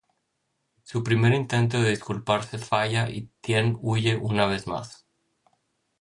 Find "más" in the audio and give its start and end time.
4.65-5.05